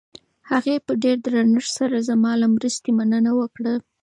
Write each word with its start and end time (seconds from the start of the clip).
هغې 0.49 0.75
په 0.85 0.93
ډېر 1.03 1.17
درنښت 1.25 1.71
سره 1.79 2.05
زما 2.09 2.31
له 2.41 2.47
مرستې 2.55 2.89
مننه 2.97 3.31
وکړه. 3.39 3.73